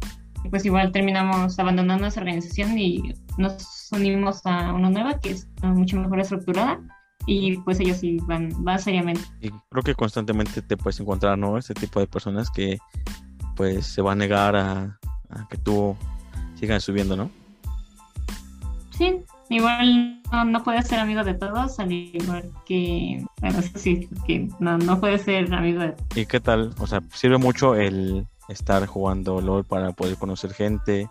[0.49, 5.97] Pues igual terminamos abandonando esa organización y nos unimos a una nueva que es mucho
[5.97, 6.79] mejor estructurada
[7.25, 9.21] y pues ellos sí van, van seriamente.
[9.41, 11.57] Y creo que constantemente te puedes encontrar, ¿no?
[11.57, 12.77] Este tipo de personas que
[13.55, 14.97] pues se va a negar a,
[15.49, 15.95] que tú
[16.55, 17.29] sigas subiendo, ¿no?
[18.91, 24.77] Sí, igual no, puedes ser amigo de todos, al igual que, bueno, sí, que no,
[24.77, 26.73] no puedes ser amigo de ¿Y qué tal?
[26.79, 31.09] O sea, sirve mucho el estar jugando LOL para poder conocer gente,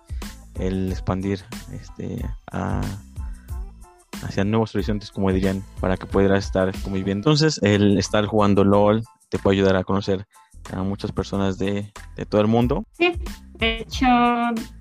[0.55, 2.81] el expandir este a
[4.23, 7.31] hacia nuevos horizontes, como dirían, para que pudieras estar conviviendo.
[7.31, 10.27] Entonces, el estar jugando LOL te puede ayudar a conocer
[10.73, 11.93] a muchas personas de,
[12.29, 12.85] todo el mundo.
[12.93, 13.13] Sí,
[13.55, 14.07] de hecho,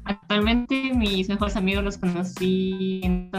[0.04, 3.30] actualmente mis mejores amigos los conocí en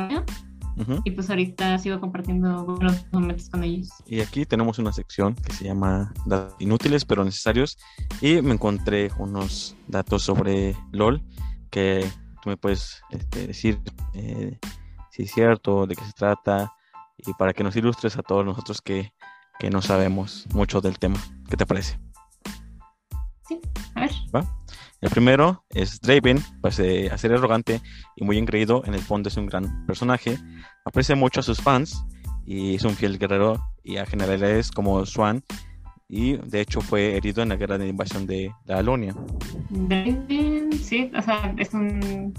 [1.05, 3.89] Y pues ahorita sigo compartiendo buenos momentos con ellos.
[4.07, 7.79] Y aquí tenemos una sección que se llama Datos inútiles pero necesarios.
[8.21, 11.23] Y me encontré unos datos sobre LOL
[11.71, 12.07] que
[12.43, 13.81] tú me puedes este, decir
[14.15, 14.59] eh,
[15.17, 16.75] si es cierto, de qué se trata,
[17.17, 19.13] y para que nos ilustres a todos nosotros que,
[19.71, 21.19] no sabemos mucho del tema.
[21.49, 21.99] ¿Qué te parece?
[23.49, 23.59] Sí,
[23.95, 24.11] a ver.
[25.01, 27.81] El primero es Draven, pese a ser arrogante
[28.17, 30.39] y muy engreído, en el fondo es un gran personaje,
[30.85, 32.05] aprecia mucho a sus fans
[32.47, 35.43] y es un fiel guerrero y a generales como Swan
[36.09, 39.15] y de hecho fue herido en la guerra de invasión de la Alonia.
[39.71, 42.33] Draven, sí, o sea, es un...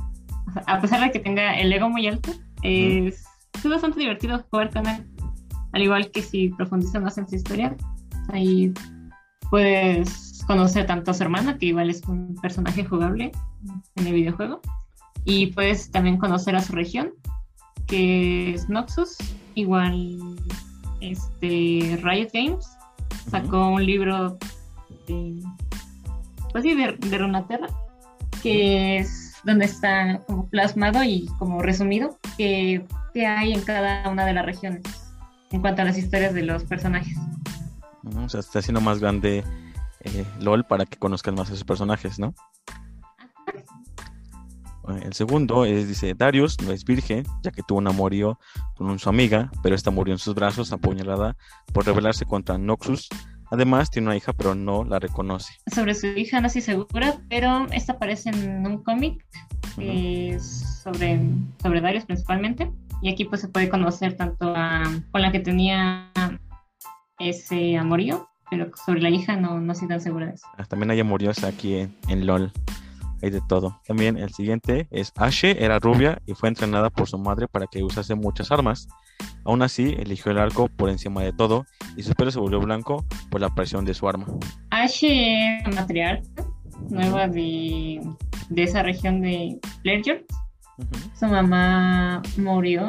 [0.66, 2.32] a pesar de que tenga el ego muy alto,
[2.64, 3.26] es,
[3.64, 5.06] bastante divertido jugar con él.
[5.74, 7.76] Al igual que si profundizas más en su historia,
[8.30, 8.74] ahí
[9.50, 13.32] puedes conocer tanto a su hermana, que igual es un personaje jugable
[13.96, 14.62] en el videojuego,
[15.26, 17.12] y puedes también conocer a su región,
[17.86, 19.18] que es Noxus,
[19.56, 20.18] igual
[21.02, 22.66] este Riot Games
[23.30, 24.38] sacó un libro
[25.08, 25.44] de,
[26.52, 27.68] pues sí, de, de Runaterra,
[28.42, 34.34] que es donde está como plasmado y como resumido qué, hay en cada una de
[34.34, 34.84] las regiones
[35.52, 37.18] en cuanto a las historias de los personajes.
[38.16, 39.44] O sea, está haciendo más grande
[40.02, 42.34] eh, LOL para que conozcan más a sus personajes, ¿no?
[45.04, 48.40] El segundo es, dice, Darius no es virgen, ya que tuvo un amorío
[48.76, 51.36] con su amiga, pero esta murió en sus brazos apuñalada
[51.74, 53.10] por rebelarse contra Noxus.
[53.52, 55.54] Además, tiene una hija, pero no la reconoce.
[55.74, 59.26] Sobre su hija no estoy segura, pero esta aparece en un cómic
[59.76, 61.22] sobre,
[61.62, 62.72] sobre Darius principalmente.
[63.02, 66.12] Y aquí pues se puede conocer tanto a, con la que tenía
[67.20, 70.48] ese amorío, pero sobre la hija no, no estoy tan segura de eso.
[70.58, 72.52] Ah, también hay amoríos aquí en, en LOL
[73.22, 73.80] hay de todo.
[73.88, 77.84] También el siguiente es Ashe, era rubia y fue entrenada por su madre para que
[77.84, 78.88] usase muchas armas.
[79.44, 83.06] Aún así, eligió el arco por encima de todo y su pelo se volvió blanco
[83.30, 84.28] por la presión de su arma.
[84.70, 86.46] Ashe es matriarca
[86.90, 88.00] nueva de,
[88.50, 90.26] de, esa región de Ledger.
[91.20, 92.88] Su mamá murió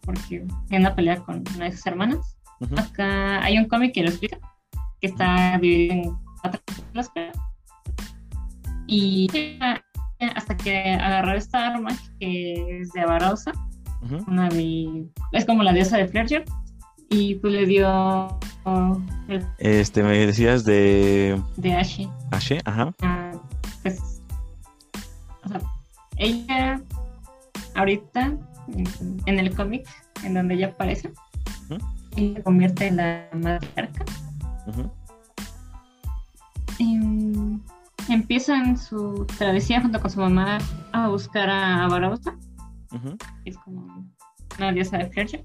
[0.00, 2.36] porque en una pelea con una de sus hermanas.
[2.76, 4.38] Acá hay un cómic que lo explica,
[5.00, 6.60] que está dividido en cuatro
[8.86, 9.28] y
[10.34, 13.52] hasta que agarró esta arma que es de Avarosa,
[14.26, 16.44] una de, es como la diosa de Flerger,
[17.10, 18.38] y pues le dio
[19.58, 22.08] este me decías de de Ashe.
[22.30, 22.92] Ashe ajá.
[23.02, 23.32] Ah,
[23.82, 24.20] pues
[25.44, 25.60] o sea,
[26.16, 26.80] ella
[27.74, 28.36] ahorita
[29.26, 29.86] en, el cómic
[30.24, 31.12] en donde ella aparece
[32.16, 34.04] y se convierte en la matriarca
[34.68, 35.08] uh
[38.08, 40.58] empiezan su travesía junto con su mamá
[40.92, 42.36] a buscar a Barbosa.
[43.44, 44.06] Es como
[44.58, 45.44] una diosa de Fletcher.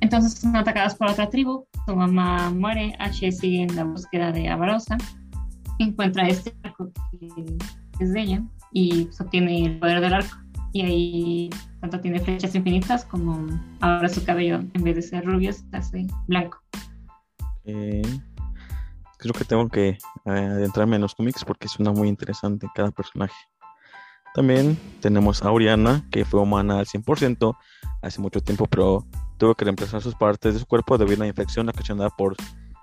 [0.00, 1.66] Entonces son atacadas por otra tribu.
[1.86, 2.94] Su mamá muere.
[2.98, 4.96] H sigue en la búsqueda de Avarosa.
[5.78, 7.56] Encuentra este arco que
[8.00, 8.42] es de ella
[8.72, 10.36] y obtiene el poder del arco.
[10.72, 13.46] Y ahí tanto tiene flechas infinitas como
[13.80, 16.58] ahora su cabello en vez de ser rubio se hace blanco.
[17.64, 18.02] Eh,
[19.18, 23.34] creo que tengo que eh, adentrarme en los cómics porque suena muy interesante cada personaje.
[24.34, 27.56] También tenemos a Oriana, que fue humana al 100%
[28.02, 29.06] hace mucho tiempo, pero
[29.38, 32.36] tuvo que reemplazar sus partes de su cuerpo debido a una infección ocasionada por,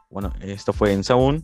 [0.09, 1.43] bueno, esto fue en Saúl.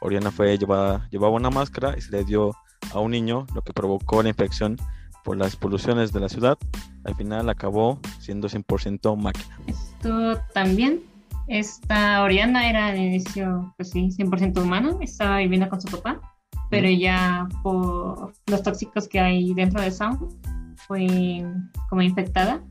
[0.00, 2.54] Oriana fue llevada, llevaba una máscara y se le dio
[2.92, 4.76] a un niño, lo que provocó la infección
[5.24, 6.56] por las poluciones de la ciudad,
[7.04, 9.58] al final acabó siendo 100% máquina.
[9.66, 11.15] Esto también.
[11.48, 16.20] Esta Oriana era al inicio, pues sí, 100% humano, estaba viviendo con su papá,
[16.70, 20.18] pero ya por los tóxicos que hay dentro de Sound
[20.86, 21.44] fue
[21.88, 22.62] como infectada.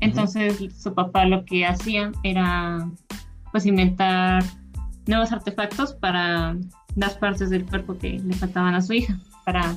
[0.00, 2.90] Entonces su papá lo que hacía era
[3.52, 4.42] pues inventar
[5.06, 6.56] nuevos artefactos para
[6.96, 9.76] las partes del cuerpo que le faltaban a su hija, para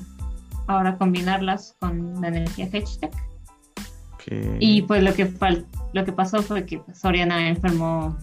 [0.68, 3.14] ahora combinarlas con la energía Hextech.
[4.60, 5.32] Y pues lo que
[5.94, 8.16] lo que pasó fue que pues, Oriana enfermó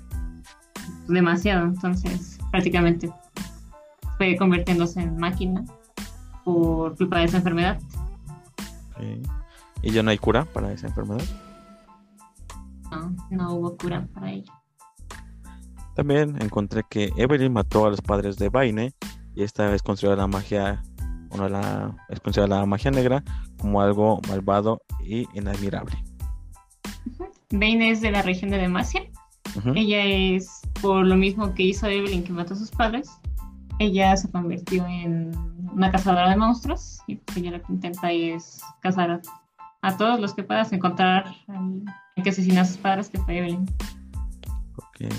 [1.06, 3.10] demasiado, entonces prácticamente
[4.16, 5.64] fue convirtiéndose en máquina
[6.44, 7.78] por culpa de esa enfermedad.
[9.82, 11.24] ¿Y ya no hay cura para esa enfermedad?
[12.90, 14.52] No, no hubo cura para ella.
[15.94, 18.92] También encontré que Evelyn mató a los padres de Vaine
[19.34, 20.82] y esta vez considerada la magia,
[21.30, 23.22] una la, es considerada la magia negra
[23.58, 25.96] como algo malvado y inadmirable.
[27.50, 29.02] Vaine es de la región de Demacia.
[29.74, 33.10] Ella es por lo mismo que hizo Evelyn que mató a sus padres.
[33.78, 35.32] Ella se convirtió en
[35.72, 39.20] una cazadora de monstruos y pues ella lo que intenta es cazar
[39.82, 41.26] a, todos los que puedas encontrar
[42.16, 43.66] el que asesinó a sus padres que fue Evelyn.
[44.76, 45.12] Ok.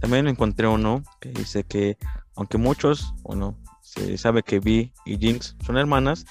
[0.00, 1.98] También encontré uno que dice que,
[2.36, 6.26] aunque muchos, bueno, se sabe que Vi y Jinx son hermanas,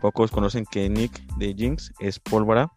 [0.00, 2.72] pocos conocen que Nick de Jinx es pólvora.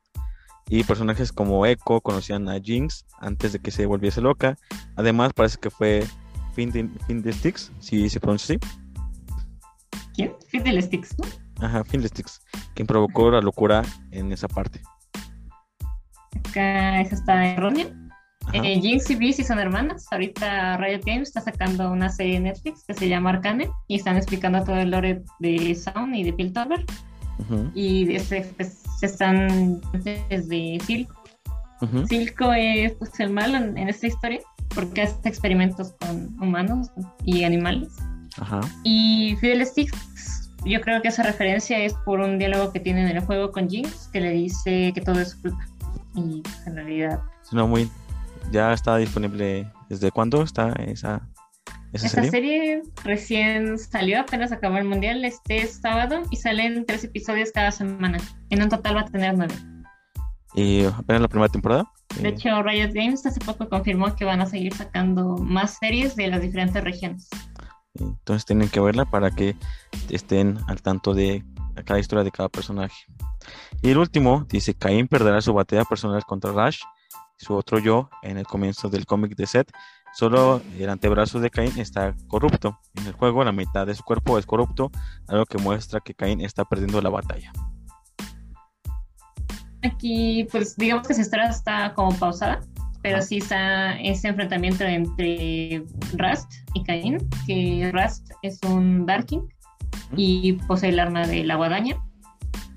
[0.74, 4.58] Y personajes como Echo conocían a Jinx antes de que se volviese loca.
[4.96, 6.08] Además, parece que fue
[6.56, 8.68] Sticks, si se pronuncia así.
[10.16, 10.82] ¿Quién?
[10.82, 11.66] Sticks, ¿no?
[11.66, 12.42] Ajá, Sticks,
[12.74, 14.82] quien provocó la locura en esa parte.
[16.40, 17.88] Acá esa está errónea.
[18.54, 20.06] Eh, Jinx y Beast son hermanas.
[20.10, 24.16] Ahorita Riot Games está sacando una serie de Netflix que se llama Arcane y están
[24.16, 26.86] explicando todo el lore de Sound y de Piltover.
[27.74, 31.22] Y este, pues, están desde Silco.
[32.08, 34.40] Silco es pues, el malo en, esta historia
[34.76, 36.92] porque hace experimentos con humanos
[37.26, 37.90] y animales.
[38.84, 43.18] Y Fidel Sticks, yo creo que esa referencia es por un diálogo que tiene en
[43.18, 45.66] el juego con Jinx que le dice que todo es culpa.
[46.16, 47.20] Y pues, en realidad.
[47.44, 47.90] Suena muy
[48.52, 49.72] ya está disponible.
[49.90, 51.28] ¿Desde cuándo está esa,
[51.94, 52.82] esa Esta serie?
[53.04, 58.18] recién salió, apenas acabó el mundial este sábado y salen tres episodios cada semana.
[58.50, 59.54] En un total va a tener nueve.
[60.54, 61.92] ¿Y apenas la primera temporada?
[62.20, 66.16] De eh, hecho, Riot Games hace poco confirmó que van a seguir sacando más series
[66.16, 67.30] de las diferentes regiones.
[67.96, 69.56] Entonces tienen que verla para que
[70.10, 71.44] estén al tanto de
[71.86, 72.96] cada historia de cada personaje.
[73.82, 76.80] Y el último dice, Cain perderá su batalla personal contra Rush
[77.42, 79.72] su otro yo en el comienzo del cómic de Seth.
[80.14, 82.78] Solo el antebrazo de Cain está corrupto.
[82.96, 84.92] En el juego la mitad de su cuerpo es corrupto,
[85.28, 87.52] algo que muestra que Cain está perdiendo la batalla.
[89.84, 92.62] Aquí, pues digamos que su historia está como pausada,
[93.02, 95.84] pero sí está ese enfrentamiento entre
[96.18, 99.42] Rust y Cain, que Rust es un Darking
[100.16, 101.98] y posee el arma de la guadaña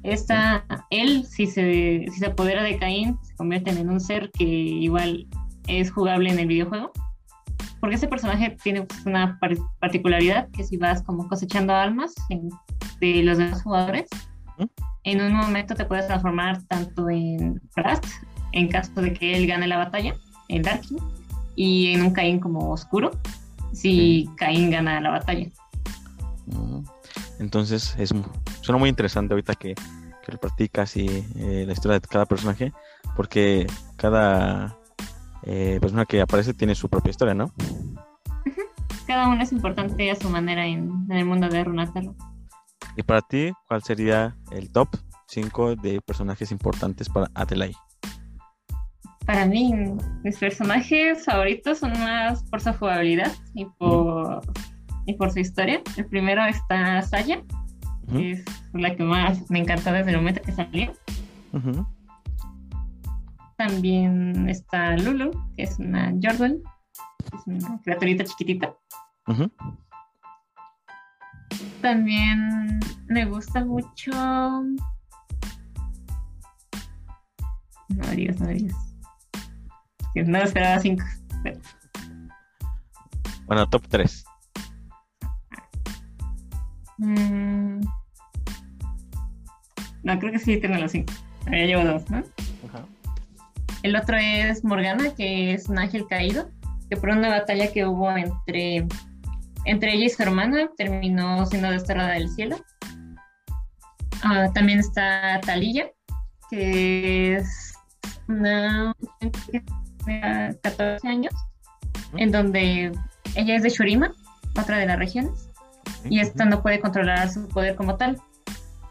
[0.04, 4.44] esta, él, si se, si se apodera de Caín, se convierte en un ser que
[4.44, 5.26] igual
[5.66, 6.92] es jugable en el videojuego.
[7.84, 9.38] Porque ese personaje tiene una
[9.78, 12.14] particularidad que si vas como cosechando almas
[12.98, 14.08] de los demás jugadores,
[15.02, 18.06] en un momento te puedes transformar tanto en Rust,
[18.52, 20.14] en caso de que él gane la batalla,
[20.48, 20.96] en Darkin,
[21.56, 23.10] y en un Caín como oscuro,
[23.74, 25.50] si Caín gana la batalla.
[27.38, 28.14] Entonces, es,
[28.62, 32.72] suena muy interesante ahorita que, que lo practicas y eh, la historia de cada personaje,
[33.14, 33.66] porque
[33.96, 34.74] cada
[35.46, 37.52] eh, persona que aparece tiene su propia historia, ¿no?
[39.06, 42.14] Cada uno es importante a su manera en, el mundo de Runatalo.
[42.96, 44.88] Y para ti, ¿cuál sería el top
[45.28, 47.76] 5 de personajes importantes para Adelaide?
[49.26, 49.72] Para mí,
[50.22, 54.42] mis personajes favoritos son más por su jugabilidad y por
[55.06, 55.82] y por su historia.
[55.96, 57.42] El primero está Saya,
[58.10, 60.92] que es la que más me encantó desde el momento que salió.
[63.56, 66.60] También está Lulu, que es una Jordan,
[67.32, 68.74] es una criaturita chiquitita.
[71.80, 74.10] También me gusta mucho.
[77.88, 78.76] No me digas, no me digas.
[80.14, 81.04] No esperaba cinco.
[83.46, 84.24] Bueno, top 3.
[86.98, 87.80] Mm.
[90.02, 91.12] No, creo que sí tengo los cinco.
[91.46, 92.22] Ya llevo dos, ¿no?
[93.84, 96.48] El otro es Morgana, que es un ángel caído,
[96.88, 98.86] que por una batalla que hubo entre,
[99.66, 102.56] entre ella y su hermana terminó siendo desterrada del cielo.
[104.22, 105.90] Ah, también está Talilla,
[106.50, 107.74] que es
[108.26, 111.34] una de 14 años,
[112.16, 112.90] en donde
[113.34, 114.14] ella es de Shurima,
[114.58, 115.50] otra de las regiones,
[116.08, 118.16] y esta no puede controlar su poder como tal.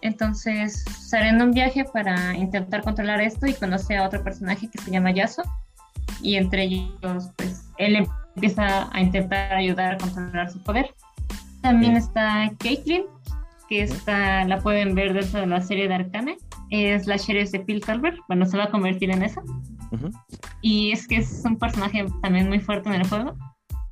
[0.03, 4.77] Entonces sale en un viaje para intentar controlar esto y conoce a otro personaje que
[4.77, 5.43] se llama Yaso.
[6.21, 10.93] Y entre ellos, pues, él empieza a intentar ayudar a controlar su poder.
[11.61, 13.05] También está Caitlyn,
[13.69, 16.37] que esta la pueden ver dentro de la serie de Arcane.
[16.69, 18.17] Es la sheriff de Phil Calvert.
[18.27, 19.41] Bueno, se va a convertir en esa.
[20.61, 23.37] Y es que es un personaje también muy fuerte en el juego.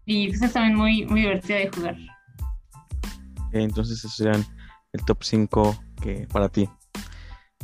[0.05, 1.95] Y pues, es también muy, muy divertido de jugar.
[3.53, 4.45] Entonces, esos serían
[4.93, 6.69] el top 5 que para ti.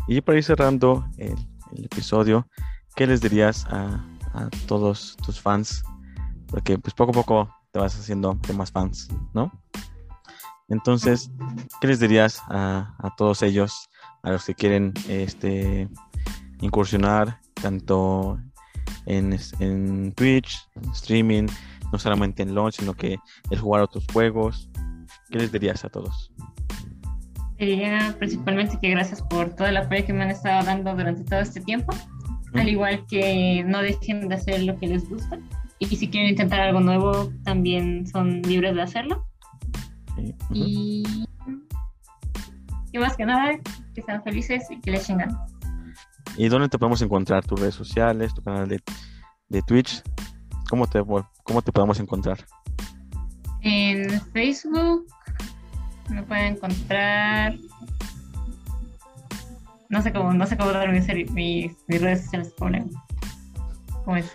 [0.07, 1.35] Y para ir cerrando el,
[1.83, 2.47] episodio,
[2.95, 4.03] ¿qué les dirías a,
[4.67, 5.83] todos tus fans?
[6.47, 9.51] Porque pues poco a poco te vas haciendo más fans, ¿no?
[10.69, 11.31] Entonces,
[11.81, 13.89] ¿qué les dirías a, todos ellos,
[14.23, 15.89] a los que quieren este,
[16.61, 18.39] incursionar tanto
[19.05, 21.47] en, en Twitch, streaming,
[21.91, 23.17] no solamente en launch, sino que
[23.49, 24.69] el jugar otros juegos?
[25.29, 26.31] ¿Qué les dirías a todos?
[27.57, 31.39] Diría principalmente que gracias por todo el apoyo que me han estado dando durante todo
[31.39, 31.93] este tiempo,
[32.53, 35.39] al igual que no dejen de hacer lo que les gusta
[35.79, 39.25] y si quieren intentar algo nuevo también son libres de hacerlo.
[40.51, 41.03] y,
[42.99, 43.51] más que nada,
[43.93, 45.37] que sean felices y que les chingan.
[46.35, 47.45] ¿Y dónde te podemos encontrar?
[47.45, 48.81] ¿Tus redes sociales, tu canal de,
[49.49, 50.01] de Twitch?
[50.67, 51.03] ¿Cómo te,
[51.43, 52.43] ¿Cómo te podemos encontrar?
[53.61, 55.05] En Facebook
[56.09, 57.55] me pueden encontrar.
[59.89, 62.53] No sé cómo, no sé cómo dar mis, mis, redes sociales
[64.03, 64.31] ¿Cómo es?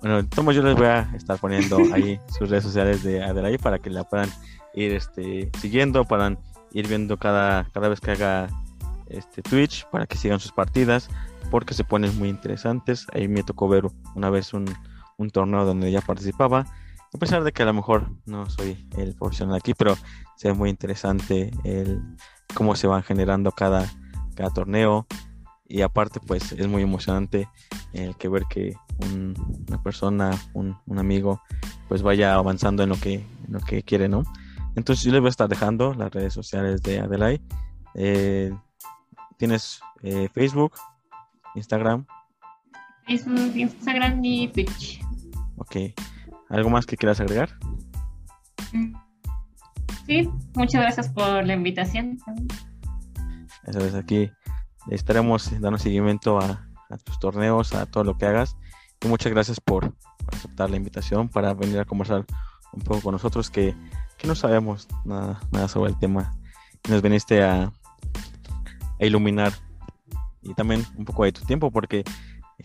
[0.00, 3.78] Bueno, tomo yo les voy a estar poniendo ahí sus redes sociales de Adelaide para
[3.78, 4.28] que la puedan
[4.74, 6.38] ir este, siguiendo, puedan
[6.72, 8.48] ir viendo cada, cada vez que haga
[9.08, 11.08] este Twitch para que sigan sus partidas
[11.50, 13.06] porque se ponen muy interesantes.
[13.14, 13.84] Ahí me tocó ver
[14.14, 14.66] una vez un,
[15.16, 16.66] un torneo donde ella participaba
[17.16, 19.96] a pesar de que a lo mejor no soy el profesional aquí, pero
[20.36, 22.02] se ve muy interesante el
[22.54, 23.90] cómo se van generando cada,
[24.34, 25.06] cada torneo
[25.66, 27.48] y aparte pues es muy emocionante
[27.94, 31.40] el que ver que una persona, un, amigo
[31.88, 34.22] pues vaya avanzando en lo que, lo que quiere, ¿no?
[34.74, 37.42] Entonces yo les voy a estar dejando las redes sociales de Adelaide.
[37.94, 38.54] Eh,
[39.38, 40.74] ¿Tienes eh, Facebook,
[41.54, 42.06] Instagram?
[43.06, 45.00] Facebook, Instagram y Twitch.
[45.56, 45.76] Ok.
[46.48, 47.50] ¿Algo más que quieras agregar?
[50.06, 52.18] Sí, muchas gracias por la invitación.
[53.64, 54.30] Eso es, aquí
[54.90, 56.68] estaremos dando seguimiento a,
[57.04, 58.56] tus torneos, a todo lo que hagas.
[59.02, 59.92] Y muchas gracias por,
[60.32, 62.24] aceptar la invitación para venir a conversar
[62.72, 63.74] un poco con nosotros, que,
[64.24, 66.36] no sabemos nada, nada sobre el tema.
[66.88, 67.64] Nos viniste a,
[69.00, 69.52] a iluminar
[70.42, 72.02] y también un poco de tu tiempo, porque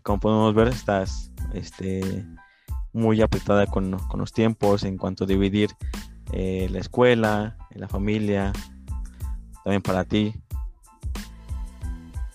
[0.03, 2.25] como podemos ver, estás este,
[2.93, 5.71] muy apretada con, los tiempos en cuanto a dividir
[6.33, 8.53] eh, la escuela, la familia,
[9.63, 10.33] también para ti.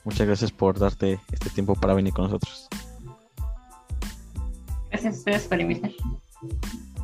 [0.04, 2.68] Muchas gracias por darte este tiempo para venir con nosotros.
[4.90, 5.90] Gracias a ustedes por invitar.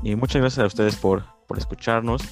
[0.02, 2.22] Y muchas gracias a ustedes por, por escucharnos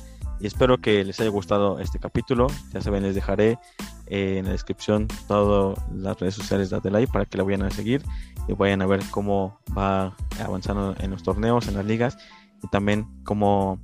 [0.40, 2.46] y espero que les haya gustado este capítulo.
[2.72, 3.58] Ya saben, les dejaré
[4.06, 7.70] eh, en la descripción todas las redes sociales de Adelaide para que la vayan a
[7.70, 8.02] seguir
[8.48, 12.16] y vayan a ver cómo va avanzando en los torneos, en las ligas
[12.62, 13.80] y también cómo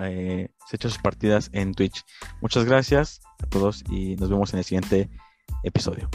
[0.00, 2.04] eh, se echan sus partidas en Twitch.
[2.40, 5.08] Muchas gracias a todos y nos vemos en el siguiente
[5.62, 6.08] episodio.